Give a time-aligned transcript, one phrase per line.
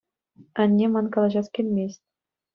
[0.63, 2.03] Анне, ман калаҫас килмест.